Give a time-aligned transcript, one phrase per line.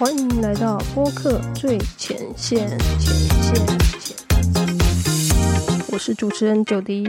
[0.00, 2.66] 欢迎来到播客最前线，
[2.98, 3.66] 前线，
[5.92, 7.06] 我是主持人九迪。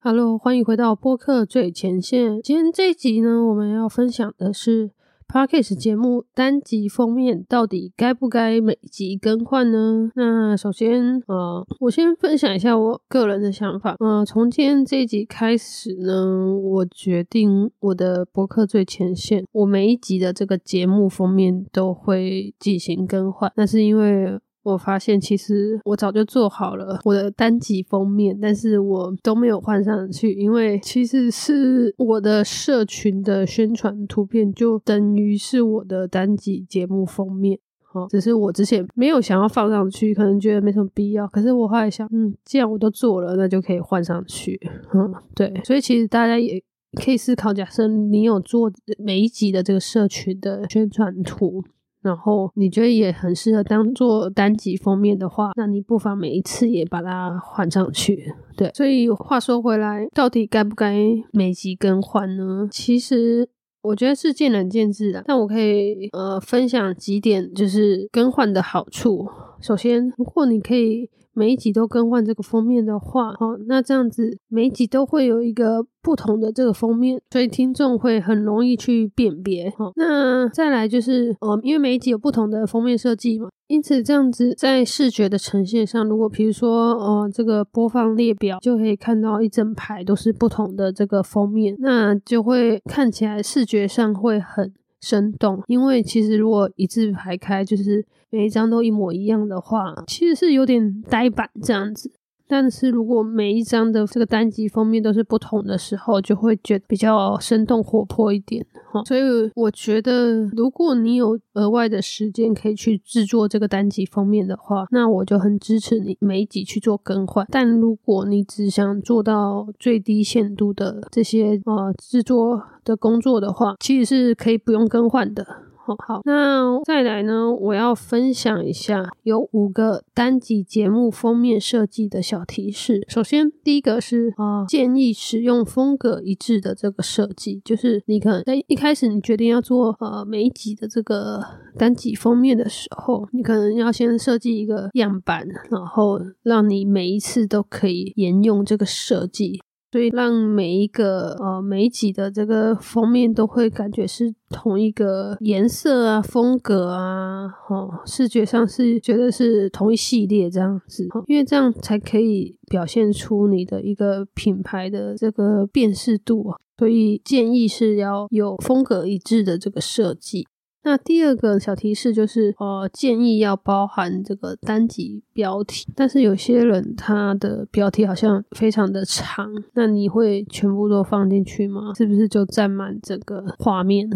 [0.00, 2.42] Hello，欢迎回到播客最前线。
[2.42, 4.90] 今天这一集呢，我们要分享的是。
[5.32, 10.10] Podcast 节目单集封面到底该不该每集更换呢？
[10.16, 13.94] 那首先，呃，我先分享一下我个人的想法。
[14.00, 23.52] 呃，从今天这一集开始呢，我决定我的博客最前线，我每一集的这个节目封面都会进行更换。
[23.54, 24.36] 那是因为。
[24.62, 41.26] 我发现其实我早就做好了我的单集封面，但是我都没有换上去，因为其实是我的社群的宣传图片就等于是我的单集节目封面，好，只是我之前没有想要放上去，可能觉得没什么必要。
[41.28, 44.60] 可是我后来想，嗯，既然我都做了，那就可以换上去，
[44.92, 46.62] 嗯，对，所以其实大家也
[47.02, 51.64] 可以思考，假设你有做每一集的这个社群的宣传图。
[52.02, 58.32] 然后你觉得也很适合当做单集封面的话，那你不妨每一次也把它换上去。
[58.56, 60.94] 对，所以话说回来，到底该不该
[61.32, 62.68] 每集更换呢？
[62.70, 63.48] 其实
[63.82, 65.22] 我觉得是见仁见智的。
[65.26, 69.28] 但我可以呃分享几点，就是更换的好处。
[69.60, 71.10] 首先，如果你可以。
[71.32, 79.72] 每一集都更换这个封面的话，哦，那这样子每一集都会有一个不同的这个封面，所以听众会很容易去辨别。
[79.78, 94.74] 好，那再来就是，哦，因为每一集有不同的封面设计嘛，因此这样子在视觉的呈现上，如果比如说，呃，这个播放列表就可以看到一整排都是不同的这个封面，那就会看起来视觉上会很。
[95.00, 102.12] 生动，因为其实如果一字排开，就是每一张都一模一样的话，其实是有点呆板这样子。
[102.50, 109.04] 但是如果每一张的这个单集封面都是不同的时候，就会觉得比较生动活泼一点哈。
[109.04, 109.20] 所以
[109.54, 117.46] 我觉得，如果你有额外的时间可以去制作这个单集封面的话，那我就很支持你每一集去做更换。
[117.48, 125.46] 但如果你只想做到最低限度的这些呃制作的工作的话，其实是可以不用更换的。
[125.82, 127.50] 好好，那再来呢？
[127.52, 133.04] 我要分享一下有五个单集节目封面设计的小提示。
[133.08, 141.42] 首先，第一个是啊，建议使用风格一致的这个设计，就是你可能在一开始你决定要做呃每一集的这个
[141.78, 149.60] 单集封面的时候，你可能要先设计一个样板，然后让你每一次都可以沿用这个设计。
[149.92, 170.46] 所以让每一个呃每一集的这个封面都会感觉是同一个颜色啊风格啊，哦视觉上是觉得是同一系列这样子，因为这样才可以表现出你的一个品牌的这个辨识度啊，所以建议是要有风格一致的这个设计。
[170.82, 181.92] 那第二个小提示就是，呃，建议要包含这个单集标题，但是有些人他的标题好像非常的长，那你会全部都放进去吗？
[181.94, 184.08] 是不是就占满整个画面？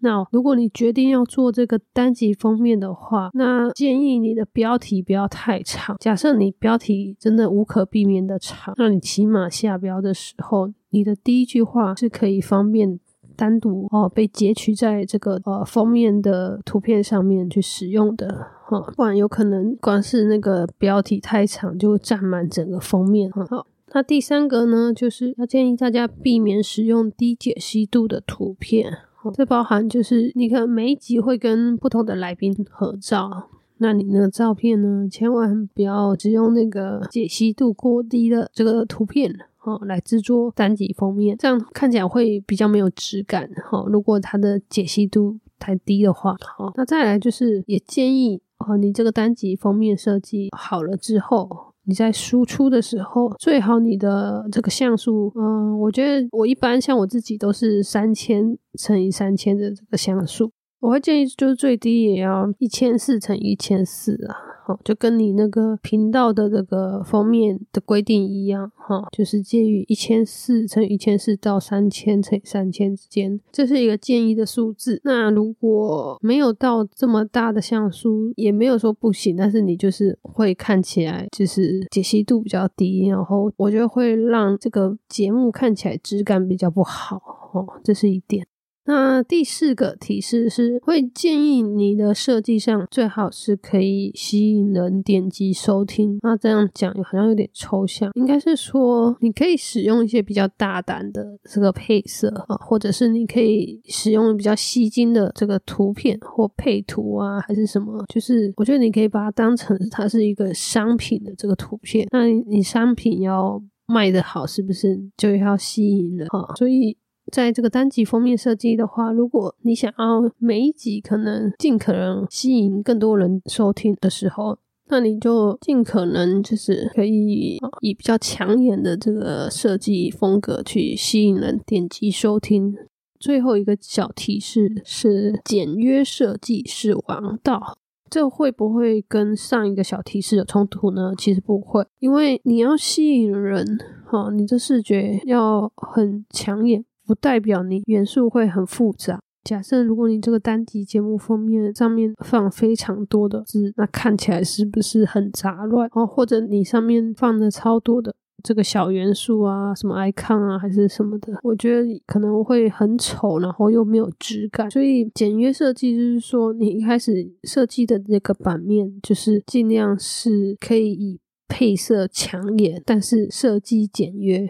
[0.00, 5.96] 那如果你决定要做这个单集封面的话，那建议你的标题不要太长。
[5.98, 12.98] 假设你标题真的无可避免的长，那你起码下标的时候，你的第一句话是可以方便。
[13.38, 23.46] 单独哦被截取在这个呃封面的图片上面去使用的哈，不然有可能光是那个标题太长就占满整个封面哈。
[23.48, 28.92] 好，那第三个呢，就是要建议大家避免使用低解析度的图片，
[29.32, 39.32] 这包含就是你看每一集会跟不同的来宾合照，那你那个照片呢，千万不要只用那个解析度过低的这个图片。
[39.68, 43.48] 哦，来制作单集封面，这样看起来会比较没有质感。
[43.70, 60.50] 哈，如果它的解析度太低的话，好，那再来就是也建议哦，你这个单集封面设计好了之后，你在输出的时候，最好你的这个像素，嗯，我觉得我一般像我自己都是三千乘以三千的这个像素，
[60.80, 64.36] 我会建议就是最低也要一千四乘以一千四啊。
[64.84, 75.00] 就跟你那个频道的这个封面的规定一样，哈，就是介于一千四乘一千四到三千乘三千之间，这是一个建议的数字。
[75.04, 87.16] 那如果没有到这么大的像素，也没有说不行，但是你就是会看起来就是解析度比较低，然后我觉得会让这个节目看起来质感比较不好，
[87.54, 88.46] 哦，这是一点。
[88.88, 96.18] 那第四个提示是，会建议你的设计上最好是可以吸引人点击收听。
[96.22, 108.02] 那这样讲好像有点抽象，应该是说你可以使用一些比较大胆的这个配色啊，或者是你可以使用比较吸睛的这个图片或配图啊，还是什么？
[108.08, 112.08] 就是我觉得你可以把它当成它是一个商品的这个图片。
[112.10, 116.54] 那你商品要卖得好，是不是就要吸引人啊？
[116.56, 116.96] 所以。
[117.30, 124.58] 在这个单集封面设计的话，如果你想要每一集可能尽可能吸引更多人收听的时候，
[124.90, 132.74] 那你就尽可能就是可以以比较抢眼的这个设计风格去吸引人点击收听。
[133.20, 137.76] 最后一个小提示是简约设计是王道，
[138.08, 141.12] 这会不会跟上一个小提示有冲突呢？
[141.18, 146.84] 其实不会，因为你要吸引人，哈，你的视觉要很抢眼。
[147.08, 149.18] 不代表你元素会很复杂。
[149.42, 155.88] 假设如果你这个单集节目封面上面放非常多的字，那看起来是不是很杂乱？
[155.94, 158.14] 哦，或者你上面放的超多的
[158.44, 164.70] 这个小元素啊，什么 icon 啊，还是什么的，我觉得可能会很丑，然后又没有质感。
[164.70, 171.18] 所以简约设计就是说，你一开始设计的那个版面，就是尽量是可以以
[171.48, 174.46] 配色抢眼，但是设计简约。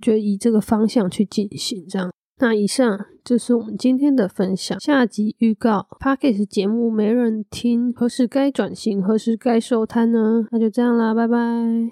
[0.00, 2.10] 就以这个方向去进行，这样。
[2.38, 4.80] 那以上就是我们今天的分享。
[4.80, 10.46] 下集预告 p a c k a g e 节目没人听，何时该转型，何时该收摊呢？
[10.50, 11.88] 那就这样啦，拜拜。